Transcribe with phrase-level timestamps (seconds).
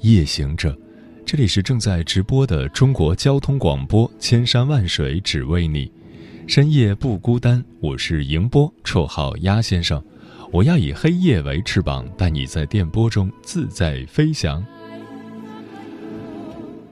[0.00, 0.74] 夜行者，
[1.26, 5.92] 这里是正在直播的中国交通广播，千山万水只为你，
[6.46, 7.62] 深夜不孤单。
[7.80, 10.02] 我是迎波，绰号鸭先生。
[10.50, 14.64] 我要以黑夜为翅膀，带你在电波中自在飞翔。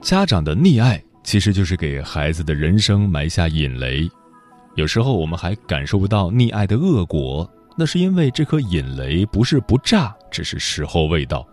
[0.01, 4.07] 家长的溺爱其实就是给孩子的人生埋下引雷，
[4.75, 11.43] 有时候我们还感受不到溺爱的恶果，那是因为这颗引雷不是不炸，只是时候未到。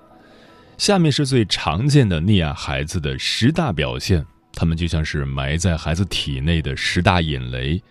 [0.78, 7.82] 下面是最常见的溺爱孩子的十大表现，他们就像是埋在孩子体内的十大引雷。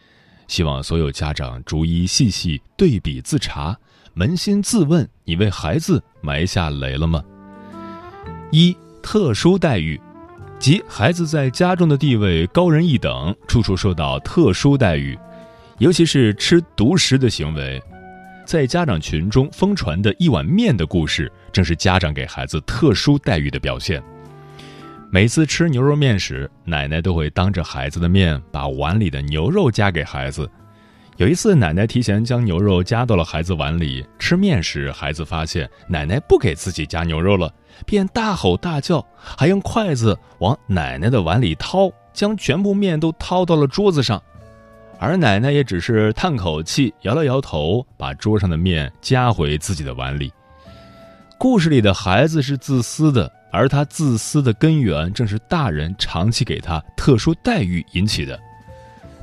[0.47, 3.75] 希望所有家长逐一细细对比自查，
[4.15, 7.23] 扪心自问：你为孩子埋下雷了吗？
[8.51, 9.99] 一、特殊待遇，
[10.59, 15.17] 即孩子在家中的地位高人一等，处处受到特殊待遇，
[15.79, 17.81] 尤其是吃独食的行为。
[18.45, 24.03] 在家长群中疯传的一碗面的故事，正是家长给孩子特殊待遇的表现。
[25.09, 30.51] 每次吃牛肉面时，奶奶都会当着孩子的面把碗里的牛肉夹给孩子。
[31.15, 37.49] 有一次，奶奶提前将牛肉夹到了孩子碗里，吃面时，孩子发现奶奶不给自己夹牛肉了，
[37.85, 44.21] 便大吼大叫，还用筷子往奶奶的碗里掏，将全部面都掏到了桌子上。
[44.99, 50.29] 而奶奶也只是叹口气，摇了摇头，把桌上的面夹回自己的碗里。
[51.47, 58.37] 故事里的孩子是自私的，而他自私的根源正是大人长期给他特殊待遇引起的。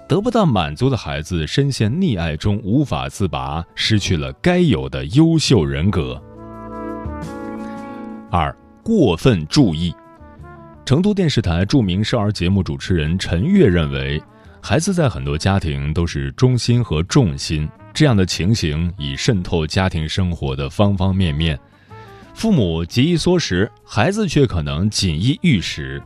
[0.09, 6.23] 得不到满足的孩子深陷溺爱中无法自拔，失去了该有的优秀人格。
[8.31, 9.93] 二、过分注意。
[10.87, 14.23] 成都电视台著名少儿节目主持人陈悦认为。
[14.61, 21.59] 孩子在很多家庭都是中心和重心，这样的情形已渗透家庭生活的方方面面。
[22.35, 26.01] 父母节衣缩食，孩子却可能锦衣玉食；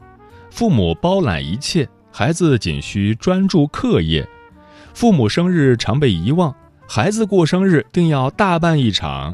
[0.50, 4.25] 父母包揽一切，孩子仅需专注课业；
[4.92, 6.54] 父母生日常被遗忘，
[6.87, 9.32] 孩子过生日定要大办一场；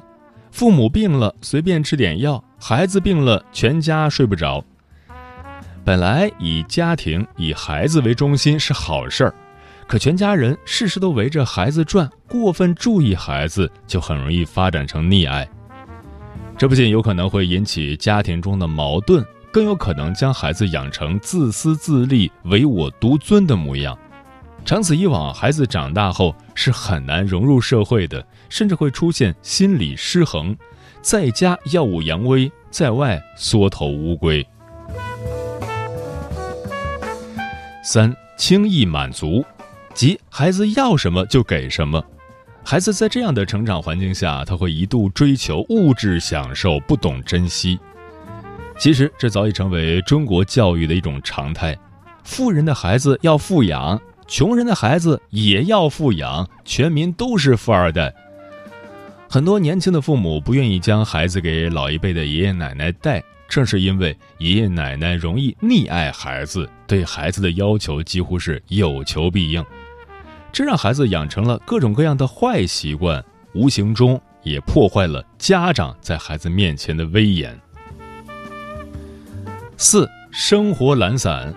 [0.51, 4.63] 父母病了随便吃点药，孩子病了全家睡不着。
[5.85, 9.35] 本来以家庭以孩子为中心是好事儿，
[9.89, 15.49] 可全家人事事都围着孩子转，过分注意孩子，就很容易发展成溺爱。
[16.63, 23.99] 这不仅有可能会引起家庭中的矛盾，更有可能将孩子养成自私自利、唯我独尊的模样。
[24.65, 30.57] 长此以往，孩子长大后是很难融入社会的，甚至会出现心理失衡，
[31.01, 34.47] 在家耀武扬威，在外缩头乌龟。
[37.83, 39.45] 三轻易满足，
[39.95, 42.01] 即孩子要什么就给什么。
[42.65, 47.79] 孩子在这样的成长环境下，他会一度追求物质享受，不懂珍惜。
[48.79, 51.77] 其实这早已成为中国教育的一种常态：
[52.25, 58.13] 富人的孩子要富养，穷人的孩子也要富养，全民都是富二代。
[59.29, 63.23] 很多年轻的父母不愿意将孩子给老一辈的爷爷奶奶带。
[63.49, 69.63] 正是因为爷爷奶奶容易溺爱孩子，对孩子的要求几乎是有求必应，
[70.53, 73.25] 这让孩子养成了各种各样的坏习惯，
[73.55, 77.59] 无形中也破坏了家长在孩子面前的威严。
[79.79, 81.53] 四、生活懒散，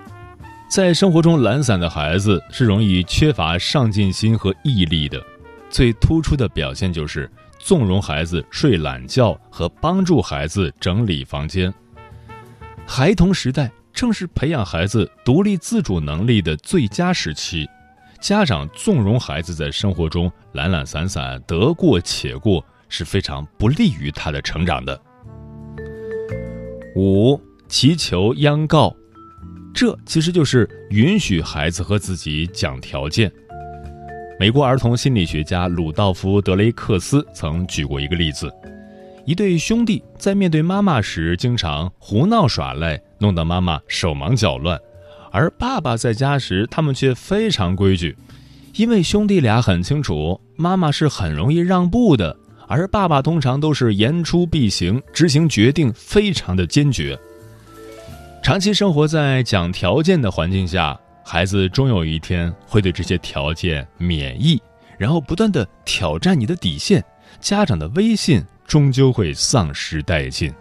[0.69, 5.22] 在生活中懒散的孩子是容易缺乏上进心和毅力的，
[5.69, 7.29] 最突出的表现就是
[7.59, 11.72] 纵容孩子睡懒觉和帮助孩子整理房间。
[12.87, 17.67] 孩童时代正是培养孩子独立自主能力的最佳时期，
[18.25, 24.99] 家长纵容孩子在生活中懒懒散散、得过且过，是非常不利于他的成长的。
[26.95, 28.91] 五、祈求央告，
[29.75, 33.31] 这其实就是允许孩子和自己讲条件。
[34.39, 38.51] 美国儿童心理学家鲁道夫·德雷克斯曾举过一个例子。
[39.27, 44.75] 一对兄弟在面对妈妈时，经常胡闹耍赖，弄得妈妈手忙脚乱；
[45.35, 48.16] 而爸爸在家时，他们却非常规矩，
[48.76, 52.34] 因为兄弟俩很清楚，妈妈是很容易让步的，
[52.70, 57.20] 而爸爸通常都是言出必行，执行决定非常的坚决。
[58.41, 64.58] 长期生活在讲条件的环境下，孩子终有一天会对这些条件免疫，
[64.97, 67.03] 然后不断的挑战你的底线，
[67.41, 70.53] 家长的威信终究会丧失殆尽。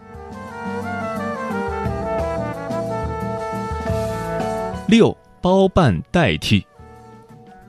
[4.87, 6.65] 六包办代替，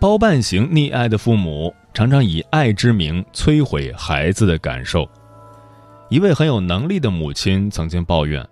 [0.01, 5.07] 包办型溺爱的父母常常以爱之名摧毁孩子的感受。
[6.09, 8.45] 一位很有能力的母亲曾经抱怨：“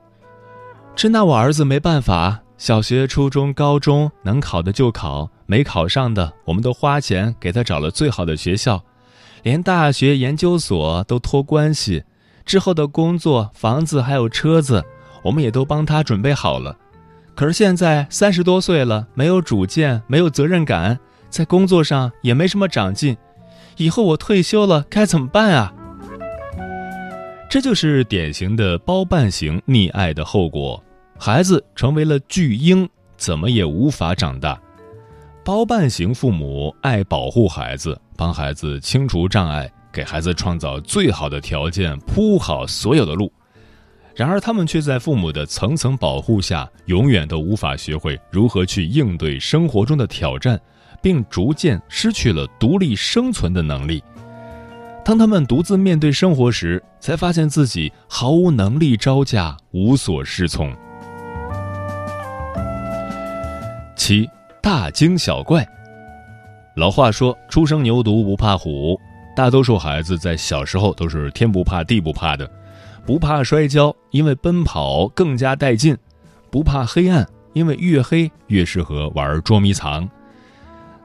[0.95, 8.81] 真拿我儿子没办法，小学、初中、高中能考的就考，没考上的我们都花钱给他找了最好的学校，
[9.43, 12.05] 连大学、研究所都托关系，
[12.45, 14.83] 之后的工作、房子还有车子，
[15.21, 16.77] 我们也都帮他准备好了。”
[17.35, 20.99] 可是现在三十多岁了，没有主见，没有责任感，
[21.29, 23.17] 在工作上也没什么长进，
[23.77, 25.73] 以后我退休了该怎么办啊？
[27.49, 30.83] 这就是典型的包办型溺爱的后果，
[31.17, 32.87] 孩子成为了巨婴，
[33.17, 34.59] 怎么也无法长大。
[35.43, 43.32] 包办型父母爱保护孩子，帮孩子清除障碍，给孩子创造最好的条件，铺好所有的路。
[44.15, 50.59] 然而，他们却在父母的层层保护下，永远都无法学会如何去应对生活中的挑战，
[51.01, 54.03] 并逐渐失去了独立生存的能力。
[55.03, 60.71] 当他们独自面对生活时，才发现自己毫无能力招架，无所适从。
[63.95, 64.29] 七
[64.61, 65.67] 大惊小怪。
[66.75, 68.99] 老话说：“初生牛犊不怕虎。”
[69.35, 72.49] 大多数孩子在小时候都是天不怕地不怕的。
[73.05, 75.95] 不怕摔跤，因为奔跑更加带劲；
[76.49, 80.09] 不怕黑暗，因为越黑越适合玩捉迷藏。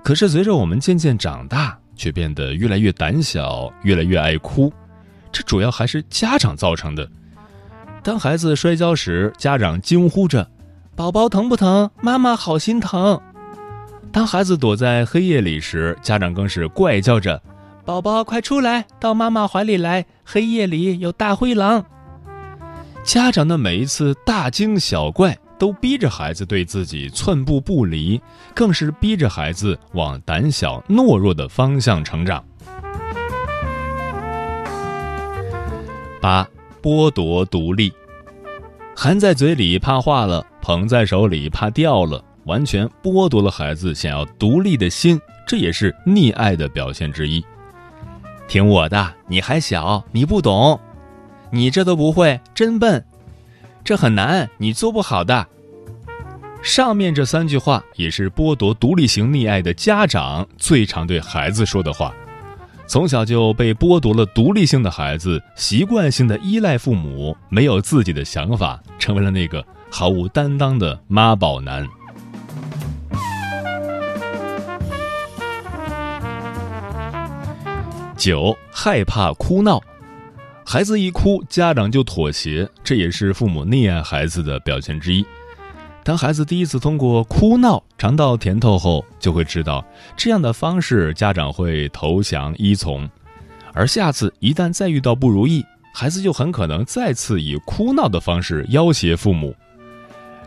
[0.03, 4.73] 可是随着我们渐渐长大，却变得越来越胆小，越来越爱哭。
[5.33, 7.09] 这主要还是家长造成的。
[8.03, 10.49] 当孩子摔跤时，家长惊呼着
[10.95, 11.91] ：“宝宝疼不疼？
[12.01, 13.21] 妈妈好心疼。”
[14.11, 17.43] 当孩子躲在黑夜里时，家长更是怪叫着。
[17.89, 20.05] 宝宝，快出来，到妈妈怀里来！
[20.23, 21.83] 黑夜里有大灰狼。
[23.03, 28.21] 家长的每一次大惊小怪，都逼着孩子对自己寸步不离，
[28.55, 32.45] 更是逼着孩子往胆小懦弱的方向成长。
[36.21, 36.47] 八，
[36.83, 37.91] 剥夺独立，
[38.95, 47.43] 含在嘴里怕化了，捧在手里怕掉了，完全剥夺了孩子想要独立的心，这也是溺爱的表现之一。
[48.49, 50.81] 听我的，你还小，你不懂，
[51.53, 53.05] 你这都不会，真笨，
[53.85, 55.47] 这很难，你做不好的。
[56.63, 62.13] 上面这三句话也是剥夺独立型溺爱的家长最常对孩子说的话。
[62.87, 71.87] 从小就被剥夺了独立性的孩子，习惯性的依赖父母，没有自己的想法，成为了那个毫无担当的妈宝男。
[78.19, 79.81] 九害怕哭闹，
[80.67, 85.25] 孩子一哭，家长就妥协，这也是父母溺爱孩子的表现之一。
[86.03, 89.85] 当孩子第一次通过哭闹尝到甜头后，就会知道
[90.17, 93.09] 这样的方式家长会投降依从，
[93.73, 95.65] 而下次一旦再遇到不如意，
[95.95, 99.55] 孩子就很可能再次以哭闹的方式要挟父母。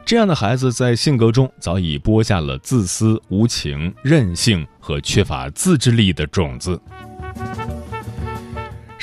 [0.03, 6.77] 这样的孩子在性格中早已播下了自私、无情、任性和缺乏自制力的种子。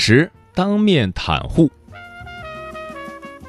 [0.00, 1.68] 十当面袒护。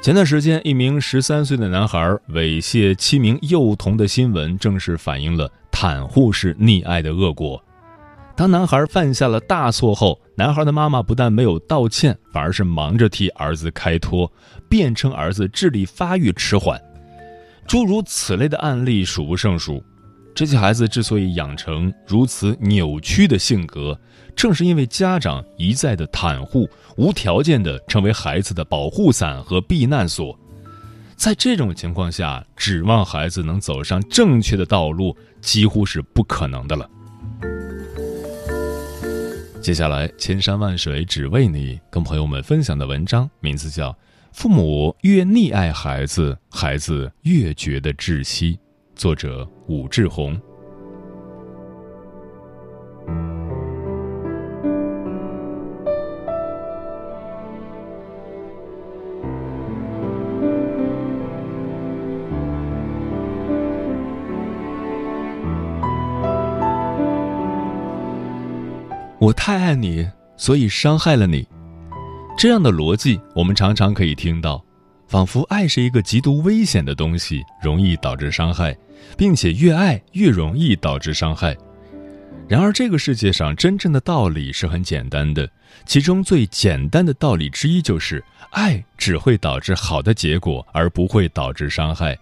[0.02, 7.62] 前段时间，一名十三岁的男孩猥亵七名幼童的新闻，正是反映了袒护式溺爱的恶果。
[8.34, 14.30] 当男孩犯下了大错后，男孩的妈妈不但没有道歉，反而是忙着替儿子开脱，
[14.68, 16.80] 辩称儿子智力发育迟缓。
[17.64, 19.80] 诸如此类的案例数不胜数。
[20.34, 23.98] 这些孩子之所以养成如此扭曲的性格，
[24.30, 30.38] 正是因为家长一再的袒护，无条件的成为孩子的保护伞和避难所。
[31.16, 36.88] 在这种情况下，指望孩子能走上正确的道路，几乎是不可能的了。
[39.60, 43.92] 接下来，千山万水只为你，跟朋友们分享的文章名字叫
[44.32, 48.54] 《父母越溺爱孩子，孩子越觉得窒息》。
[48.94, 50.40] 作者武志红。
[69.42, 70.06] 太爱你，
[70.36, 71.48] 所以伤害了你。
[72.36, 74.62] 这样的逻辑，我们常常可以听到。
[75.08, 78.76] 仿佛爱是一个极度危险的东西，容易导致伤害，
[79.16, 81.56] 并且越爱越容易导致伤害。
[82.50, 85.50] 然而，这个世界上真正的道理是很简单的，
[85.86, 92.14] 其中最简单的道理之一就是：爱只会导致好的结果，而不会导致伤害。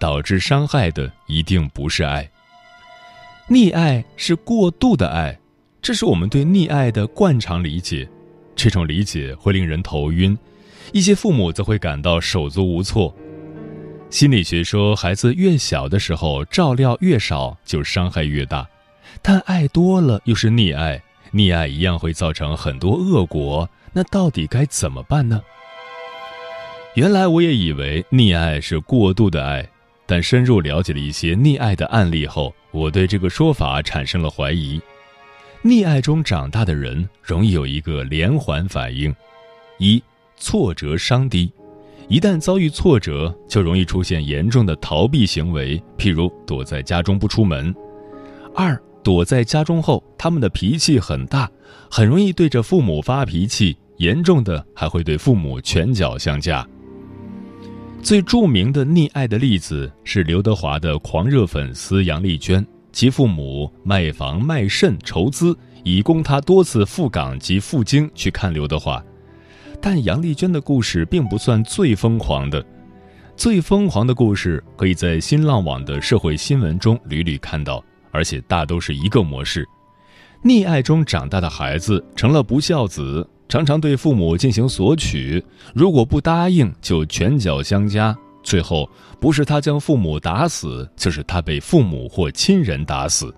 [0.00, 2.28] 导致伤害的一定不是爱。
[3.48, 5.38] 溺爱是过度的爱，
[5.84, 8.08] 这是我们对溺爱的惯常理解。
[8.56, 10.34] 这种理解会令人头晕，
[10.94, 13.14] 一些父母则会感到手足无措。
[14.08, 18.66] 心理学说，孩子越小的时候照料越少，就伤害越大。
[19.20, 21.02] 但爱多了又是溺爱，
[21.34, 23.68] 溺爱一样会造成很多恶果。
[23.92, 25.42] 那到底该怎么办呢？
[26.94, 29.68] 原来我也以为溺爱是过度的爱，
[30.06, 34.80] 但深入了解了一些溺爱的案例后，我对这个说法产生了怀疑。
[35.64, 39.14] 溺爱中长大的人容易有一个连环反应：
[39.78, 40.02] 一、
[40.36, 41.50] 挫折伤低，
[42.06, 47.72] 一旦遭遇挫折，就容易出现严重的逃避行为，譬如躲在家中不出门；
[48.54, 51.50] 二、躲在家中后，他们的脾气很大，
[51.90, 56.66] 很容易对着父母发脾气，严重的还会对父母拳脚相加。
[58.02, 62.62] 最著名的溺爱的例子是刘德华的狂热粉丝杨丽娟，
[62.94, 69.04] 其父母卖房卖肾筹资，以供他多次赴港及赴京去看刘德华。
[69.82, 72.64] 但杨丽娟的故事并不算最疯狂的，
[73.36, 77.84] 最疯狂的故事可以在新浪网的社会新闻中屡屡看到。
[78.12, 79.68] 而且大都是一个模式，
[80.44, 93.34] 溺爱中长大的孩子成了不孝子，常常对父母进行索取，如果不答应就拳脚相加，最后不是他将父母打死，就是他被父母或亲人打死。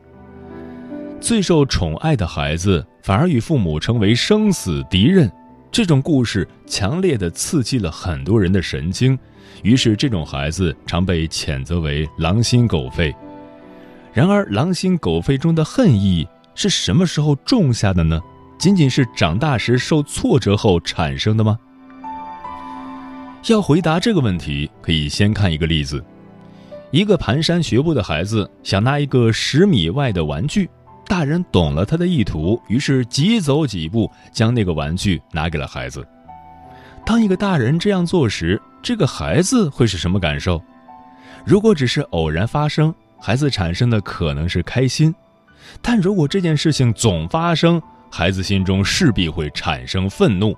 [1.19, 5.33] 最受宠爱的孩子反而与父母成为生死敌人，
[5.71, 9.19] 这种故事强烈的刺激了很多人的神经，
[9.63, 13.15] 于是这种孩子常被谴责为狼心狗肺。
[14.13, 18.21] 然而，狼心狗肺中的恨意是什么时候种下的呢？
[18.59, 21.59] 仅仅是长大时受挫折后产生的吗？
[23.53, 26.05] 要回答这个问题，可以先看一个例子：
[26.91, 30.69] 一个蹒跚学步的孩子想拿一个十米外的玩具，
[31.07, 36.07] 大人懂了他的意图，于是急走几步将那个玩具拿给了孩子。
[37.05, 40.61] 当一个大人这样做时，这个孩子会是什么感受？
[41.45, 45.15] 如果只是偶然发生，孩子产生的可能是开心，
[45.81, 50.57] 但如果这件事情总发生，孩子心中势必会产生愤怒，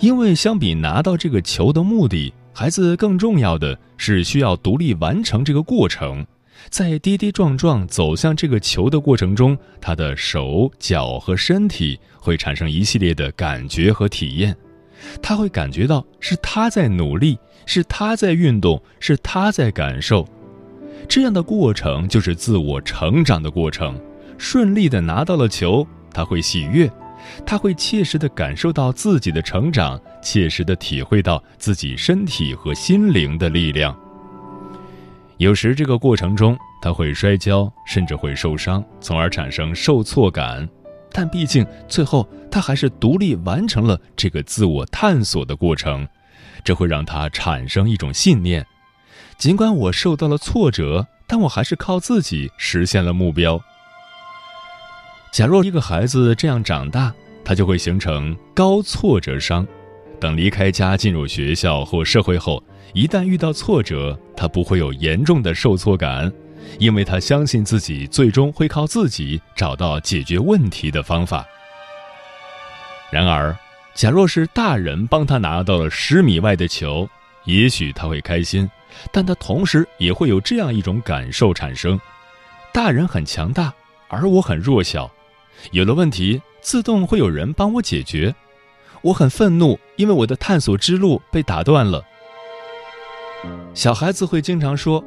[0.00, 6.26] 因为相比拿到这个球的目的，孩子更重要的是需要独立完成这个过程。
[6.70, 14.56] 在跌跌撞撞走向这个球的过程中，他的手脚和身体会产生一系列的感觉和体验，
[15.20, 20.26] 他会感觉到是他在努力，是他在运动，是他在感受。
[21.06, 24.00] 这样的过程就是自我成长的过程。
[24.38, 26.90] 顺利的拿到了球，他会喜悦，
[27.44, 33.96] 他会切实的感受到自己的成长，切实的体会到自己身体和心灵的力量。
[35.38, 40.68] 有时这个过程中他会摔跤，甚至会受伤，从而产生受挫感。
[41.12, 46.06] 但毕竟最后他还是独立完成了这个自我探索的过程，
[46.64, 48.64] 这会让他产生一种信念。
[49.38, 53.60] 尽管我受到了挫折，但我还是靠自己实现了目标。
[55.34, 57.12] 假若一个孩子这样长大，
[57.44, 59.66] 他就会形成高挫折伤。
[60.20, 62.62] 等离开家进入学校或社会后，
[62.92, 66.32] 一旦遇到挫折，他不会有严重的受挫感，
[66.78, 71.44] 因为他相信自己最终会靠自己找到解决问题的方法。
[73.10, 73.56] 然而，
[73.92, 77.08] 假若是大人帮他拿到了十米外的球，
[77.44, 78.70] 也许他会开心。
[79.10, 82.00] 但他同时也会有这样一种感受产生：
[82.72, 83.74] 大人很强大，
[84.06, 85.10] 而我很弱小。
[85.72, 88.34] 有了问题，自动会有人帮我解决。
[89.02, 92.02] 我很愤怒，因为我的探索之路被打断了。
[93.74, 95.04] 小孩子会经常说：“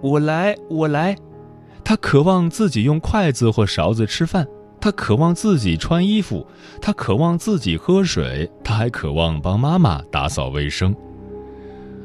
[0.00, 1.16] 我来，我来。”
[1.84, 4.46] 他渴望自己用筷子或勺子吃饭，
[4.80, 6.46] 他渴望自己穿衣服，
[6.80, 10.96] 他渴望自己喝水，他还渴望帮妈妈打扫卫生。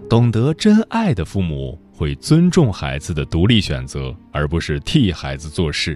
[0.09, 5.93] 懂得真爱的父母会尊重孩子的独立选择，而不是替孩子做事；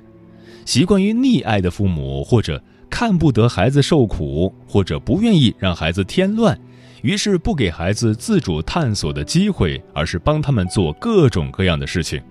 [0.65, 6.60] 习惯于溺爱的父母，或者看不得孩子受苦，或者不愿意让孩子添乱，
[7.01, 12.22] 于是不给孩子自主探索的机会，而是帮他们做各种各样的事情。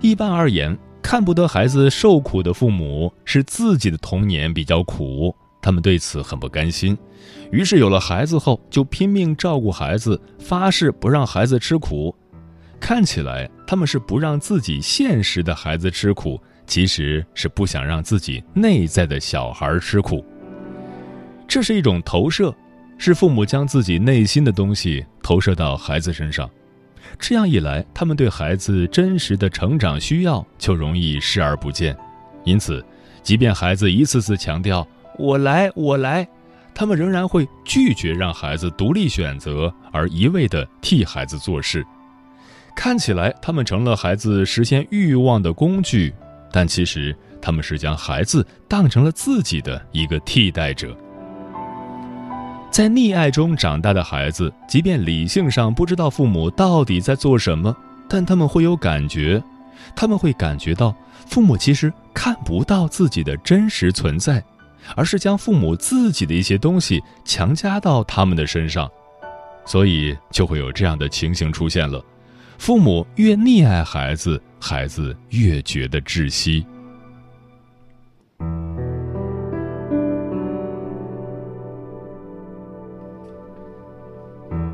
[0.00, 5.34] 一般而言，看不得孩子受苦的父母是自己的童年比较苦。
[5.62, 6.96] 他们对此很不甘心，
[7.50, 12.14] 于是有了孩子后就拼命照顾孩子，发誓不让孩子吃苦。
[12.78, 20.24] 看起来他们是不让自己现实的孩子吃苦，其实是不想让自己内在的小孩吃苦。
[21.48, 22.54] 这是一种投射，
[22.98, 26.48] 是父母将自己内心的东西投射到孩子身上。
[27.18, 31.96] 这样一来，他们对孩子真实的成长需要就容易视而不见。
[32.44, 32.84] 因此，
[33.22, 34.86] 即便孩子一次次强调
[35.18, 36.26] “我来，我来”，
[36.74, 41.86] 他们仍然会拒绝让孩子独立选择，而一味地替孩子做事。
[42.74, 46.12] 看起来，他们成了孩子实现欲望的工具，
[46.52, 50.96] 但其实他们是将孩子当成了自己的一个替代者。
[52.70, 57.74] 在溺爱中长大的孩子，即便理性上不知道父母到底在做什么，
[58.08, 59.42] 但他们会有感觉，
[59.94, 60.94] 他们会感觉到
[61.26, 64.44] 父母其实看不到自己的真实存在，
[64.94, 68.90] 而是将父母自己的一些东西强加到他们的身上，
[69.64, 72.04] 所以就会有这样的情形出现了：
[72.58, 76.66] 父母越溺爱孩子，孩子越觉得窒息。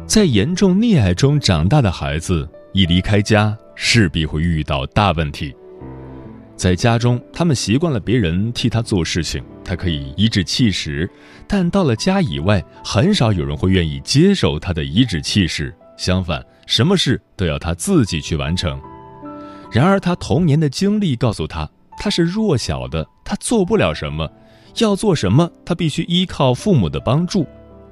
[0.06, 5.54] 在严重溺爱中长大的孩子，一离开家，势必会遇到大问题。
[6.54, 11.08] 在家中，他们习惯了别人替他做事情，他可以颐指气使；
[11.48, 15.74] 但到了家以外，很少有人会愿意接受他的颐指气使。
[15.96, 18.80] 相反，什么事都要他自己去完成。
[19.70, 24.26] 然而，他童年的经历告诉他，他是弱小的，他做不了什么。
[24.78, 27.46] 要做什么，他必须依靠父母的帮助。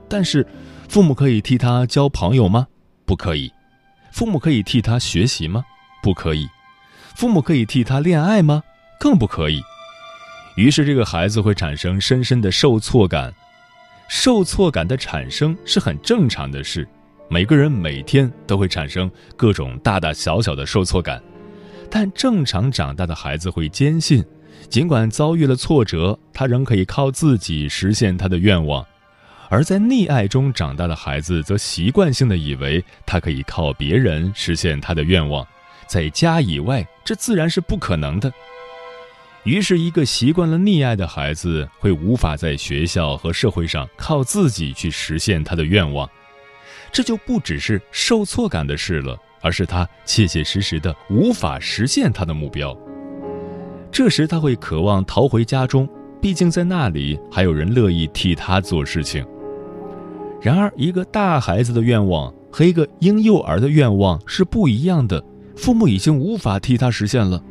[0.09, 0.47] 但是，
[0.89, 2.67] 父母可以替他交朋友吗？
[3.05, 3.53] 不可以。
[4.13, 5.63] 父母可以替他学习吗？
[6.03, 6.49] 不可以。
[7.15, 8.63] 父母可以替他恋爱吗？
[8.99, 9.61] 更不可以。
[10.57, 13.31] 于是，这个孩子会产生深深的受挫感。
[14.09, 16.89] 受挫感的产生是很正常的事，
[17.33, 21.23] 每个人每天都会产生各种大大小小的受挫感。
[21.89, 24.25] 但正常长大的孩子会坚信，
[24.69, 28.85] 尽管遭遇了挫折，他仍可以靠自己实现他的愿望。
[29.49, 35.47] 而在溺爱中长大的孩子，则习惯性的以为他可以靠别人实现他的愿望，
[35.87, 38.33] 在家以外，这自然是不可能的。
[39.45, 46.11] 于是，一个习惯了溺爱的孩子，会无法在学校和社会上靠自己去实现他的愿望。
[46.93, 52.77] 这就不只是受挫感的事了，而是他切切实实的无法实现他的目标。
[53.93, 55.89] 这时，他会渴望逃回家中，
[56.21, 59.27] 毕竟在那里还有人乐意替他做事情。
[60.41, 65.23] 然而，一个大孩子的愿望和一个婴幼儿的愿望是不一样的。
[65.57, 67.43] 父母已经无法替他实现了。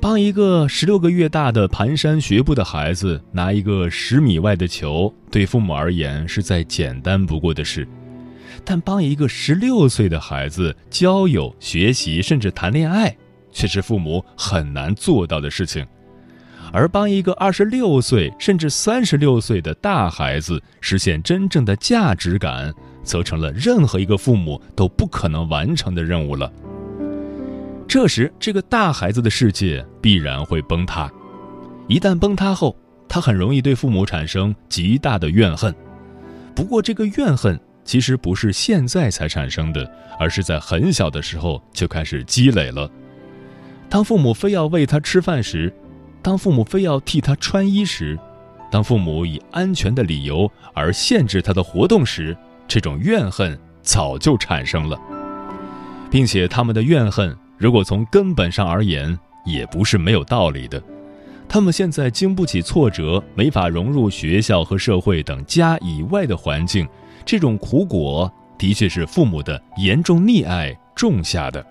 [0.00, 7.84] 帮一个十六个月大的蹒跚学步的孩子拿一个十米外的球，对父母而言是再简单不过的事；
[8.68, 13.16] 但帮一个十六岁的孩子交友、学习，甚至谈恋爱，
[13.52, 15.86] 却是父母很难做到的事情。
[16.72, 22.74] 而帮一个二十六岁甚至三十六岁的大孩子实现真正的价值感，
[23.04, 26.52] 则成了任何一个父母都不可能完成的任务了。
[27.86, 31.08] 这时，这个大孩子的世界必然会崩塌。
[31.86, 32.76] 一旦崩塌后，
[33.08, 35.72] 他很容易对父母产生极大的怨恨。
[36.52, 42.90] 不过，这个怨恨其实不是现在才产生的，而是在很小的时候就开始积累了。
[43.88, 45.72] 当父母非要喂他吃饭时，
[46.20, 48.18] 当父母非要替他穿衣时，
[48.70, 55.00] 当父母以安全的理由而限制他的活动时，这种怨恨早就产生了，
[56.10, 60.82] 并且他们的怨恨，如果从根本上而言，也不是没有道理的。
[61.48, 66.88] 他们现在经不起挫折，没法融入学校和社会等家以外的环境，
[67.26, 71.66] 这种苦果的确是父母的严重溺爱种下的。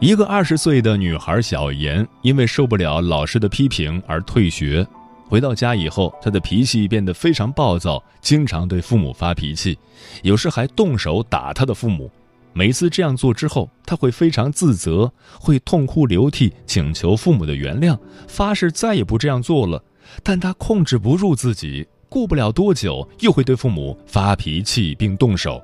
[0.00, 4.84] 一个二十岁的女孩小妍，因为受不了老师的批评而退学。
[5.28, 9.78] 回到家以后，她的脾气变得非常暴躁，经常对父母发脾气，
[10.22, 12.10] 有时还动手打她的父母。
[12.56, 19.84] 每次这样做之后，他会非常自责，会痛哭流涕，请求父母的原谅，发誓再也不这样做了。
[20.22, 25.62] 但他控制不住自己，过不了多久又会对父母发脾气并动手。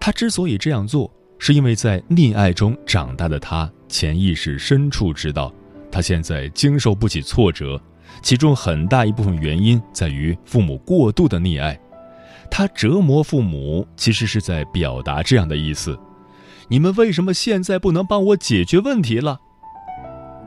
[0.00, 5.52] 他之所以这样做，是因为在溺爱中长大的他，潜意识深处知道，
[5.92, 7.78] 他现在经受不起挫折，
[8.22, 11.78] 其中很大一部分原因在于父母过度的溺爱。
[12.50, 15.98] 他折磨父母，其实是在表达这样的意思：
[16.68, 19.40] 你们为什么现在不能帮我解决问题了？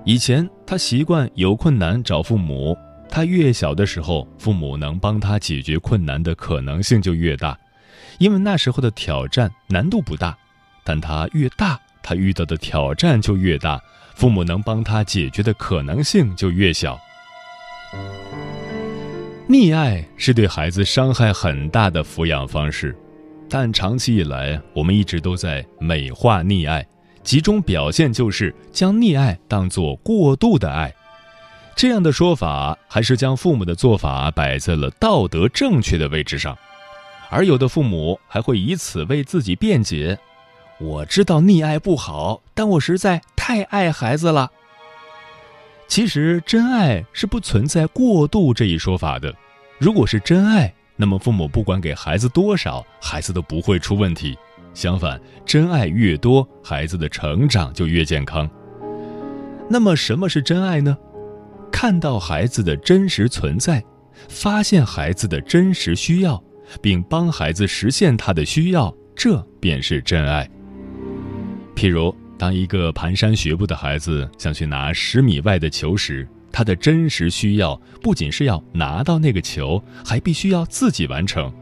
[0.04, 2.76] 以前他习惯有困难找父母，
[3.10, 7.58] 他越小的时候，父母能帮他解决困难的可能性就越大，
[8.18, 10.36] 因为那时候的挑战难度不大。
[10.84, 13.80] 但他越大，他遇到的挑战就越大，
[14.16, 17.00] 父母能帮他解决的可能性就越小。
[19.52, 22.96] 溺爱是对孩子伤害很大的抚养方式，
[23.50, 26.88] 但长期以来，我们一直都在美化溺爱。
[27.22, 30.96] 集中表现就是将溺爱当作过度的爱，
[31.76, 36.58] 这样的说法还是将父母的做法摆在了道德正确的位置上，
[37.30, 40.18] 而有的父母还会以此为自己辩解
[40.80, 44.50] ：“我知道溺爱不好，但我实在太爱孩子了。”
[45.92, 49.36] 其实，真爱是不存在过度这一说法的。
[49.78, 54.34] 如果是真爱，那么父母不管给孩子多少，孩子都不会出问题。
[54.74, 58.50] 相反，真爱越多，孩子的成长就越健康。
[59.70, 60.98] 那么，什么是真爱呢？
[61.74, 63.84] 看到孩子的真实存在，
[64.30, 66.42] 发现孩子的真实需要，
[66.82, 70.50] 并帮孩子实现他的需要，这便是真爱。
[71.76, 81.54] 譬如，当一个蹒跚学步的孩子想去拿十米外的球时，他的真实需要不仅是要拿到那个球，还必须要自己完成。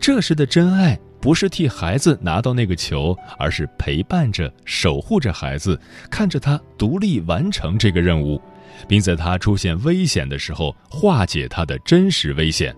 [0.00, 0.98] 这时的真爱。
[1.20, 5.78] 不是替孩子拿到那个球，而是陪伴着、守护着孩子，
[6.08, 8.40] 看着他独立完成这个任务，
[8.86, 12.72] 并在他出现危险的时候化解他的真实危险。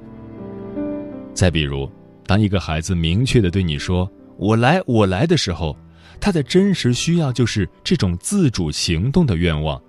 [1.35, 1.91] 再比如，
[2.27, 5.77] 当一个孩子明确的对你说“我来，我来”的时候，
[6.21, 9.81] 他的真实需要就是这种自主行动的愿望，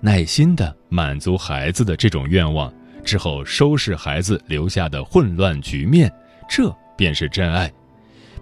[0.00, 2.72] 耐心的满足孩子的这种愿望
[3.04, 6.12] 之后，收拾孩子留下的混乱局面，
[6.48, 7.72] 这便是真爱。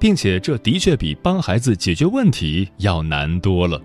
[0.00, 3.78] 并且这的确比帮孩子解决问题要难多了。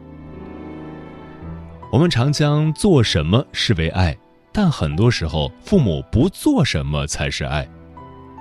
[1.92, 4.18] 我们常将做什么视为爱，
[4.54, 7.68] 但很多时候父母不做什么才是爱。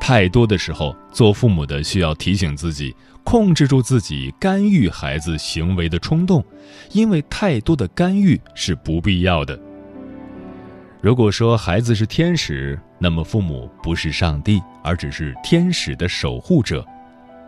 [0.01, 6.45] 太多的时候，做父母的需要提醒自己，控制住自己干预孩子行为的冲动，
[6.93, 9.59] 因为太多的干预是不必要的。
[11.01, 16.87] 如果说孩子是天使，那么父母不是上帝，而只是天使的守护者。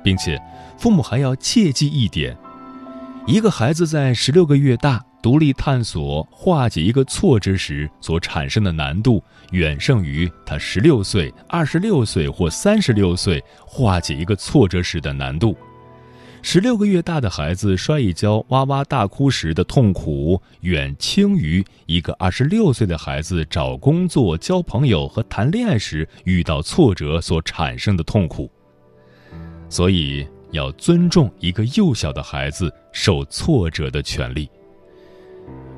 [0.02, 0.40] 并且，
[0.78, 2.36] 父母还要切记一点：
[3.26, 15.56] 一个孩子在十六个月大独立探索、化解一个挫折时所产生的难度，远胜于他十六岁、二十六岁或三十六岁化解一个挫折时的难度。
[16.48, 28.48] 十六个月大的孩子摔一跤哇哇大哭时的痛苦，远轻于一个二十六岁的孩子找工作、交朋友和谈恋爱时遇到挫折所产生的痛苦。
[29.68, 34.48] 所以要尊重一个幼小的孩子受挫折的权利。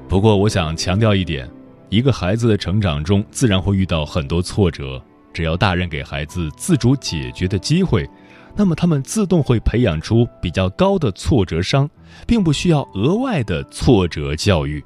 [0.07, 1.50] 不过，我想强调一点：
[1.88, 5.02] 一个孩子的成长中自然会遇到很多挫折，
[5.33, 8.07] 只要大人给孩子自主解决的机会，
[8.56, 11.88] 那么他们自动会培养出比较高的挫折商，
[12.26, 14.84] 并不需要额外的挫折教育。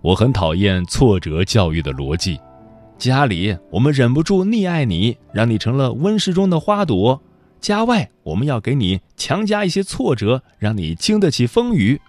[0.00, 2.40] 我很讨厌挫折教育的逻辑：
[2.96, 7.22] 家里我们忍不住溺爱你，让你成了温室中的花朵。
[7.60, 12.00] 家外，我们要给你强加一些挫折，让你经得起风雨。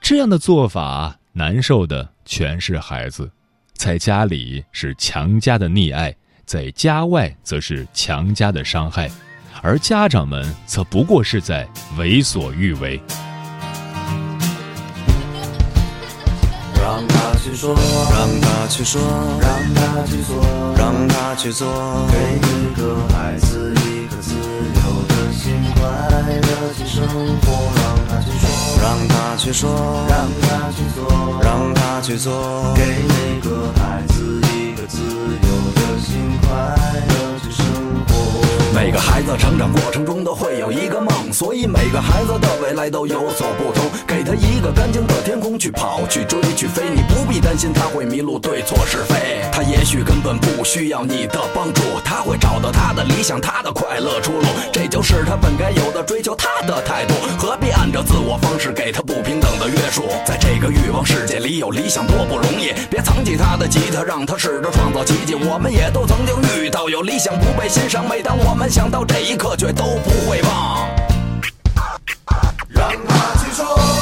[0.00, 3.30] 这样的做法，难受的全是孩子。
[3.72, 6.14] 在家里是强加的溺爱，
[6.48, 9.10] 在家外则是强加的伤害，
[9.60, 12.98] 而家长们则不过是在为所欲为。
[16.80, 17.76] 让他去说，
[18.10, 18.98] 让他去说，
[19.42, 20.42] 让他去做，
[20.78, 21.68] 让他去做，
[22.10, 23.74] 给每个孩子。
[25.76, 27.46] 快乐去生活，
[27.78, 28.46] 让他去说，
[28.82, 29.70] 让他去说，
[30.08, 34.98] 让他去做，让他去做，给每个孩子一个自
[35.42, 35.47] 由
[36.48, 36.87] fly.
[38.80, 43.90] 每个孩子成长过程中都会有一个梦，所以每个孩子的未来都有所不同。
[44.06, 49.42] 给他一个干净的天空去跑，去追，去飞，你不必担心他会迷路，对错是非。
[49.50, 54.46] 他也许根本不需要你的帮助，他会找到他的理想，他的快乐出路。
[54.72, 57.14] 这就是他本该有的追求，他的态度。
[57.36, 60.04] 何必按照自我方式给他不平等的约束？
[60.24, 62.72] 在这个欲望世界里，有理想多不容易。
[62.88, 65.34] 别藏起他的吉他，让他试着创造奇迹。
[65.34, 70.88] 我们也都曾经遇到有理想不被欣赏，每当我们想到这一刻，却都不会忘。
[72.68, 73.97] 让他去说。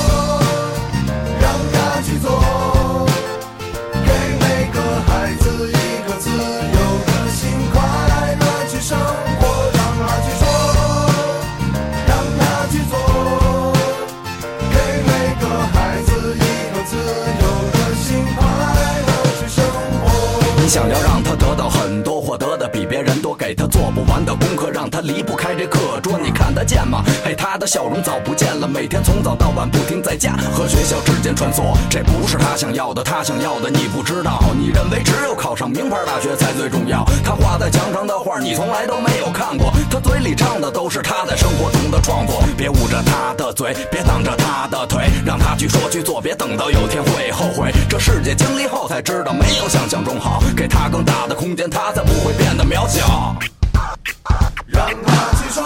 [22.96, 26.00] 别人多，给他做不完的功课，让他离不开这课。
[26.56, 27.04] 得见吗？
[27.22, 31.76] 嘿，他的笑容早不见了，每天从早到晚不停在家和学校之间穿梭。
[31.90, 34.42] 这不是他想要的，他想要的你不知道。
[34.58, 37.04] 你认为只有考上名牌大学才最重要？
[37.22, 42.42] 他画在墙上的画你从来都没有看过，他嘴里唱的都是他在生活中的创作。
[42.56, 47.70] 别捂着他的嘴，别挡着他的腿，让他去说去做，别等到有天会后悔。
[47.86, 50.42] 这世界经历后才知道，没有想象中好。
[50.56, 53.36] 给他更大的空间，他才不会变得渺小。
[54.66, 55.62] 让他去说，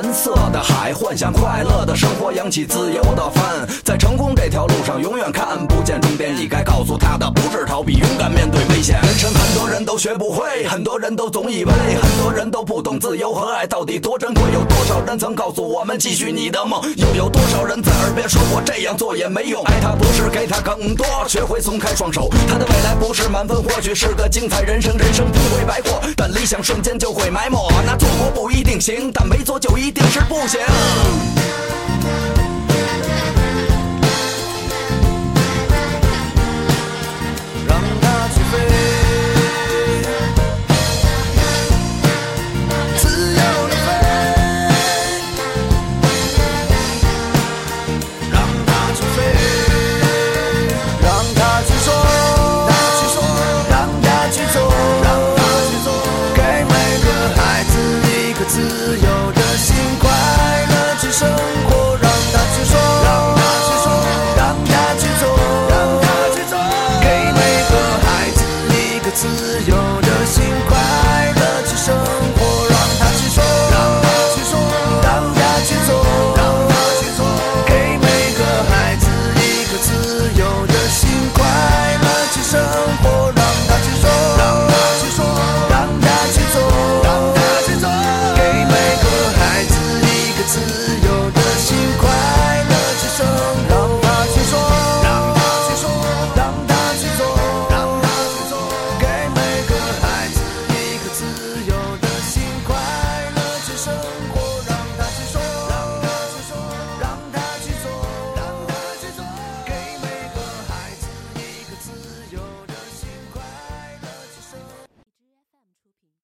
[0.00, 6.32] 蓝色的海，幻想快乐的生活，扬起自由的帆，在成功这条路上永远看不见终点。
[6.36, 9.00] 你该告诉他的不是逃避，勇敢面对危险。
[9.02, 14.44] 人生很多人都学不会，很多人都总以为，很多人都不懂自由和爱到底多珍贵。
[14.52, 19.64] 有多少人曾告诉我们继续你的梦，又有多少人在耳边说过这样做也没用。
[19.64, 22.30] 爱他不是给他更多，学会松开双手。
[22.46, 27.58] 他的未来不是满分，或许是个精彩人生，人生不会白过，但理想瞬间就会埋没。
[27.84, 30.60] 那做过不一定行，但没做就一一定是不行。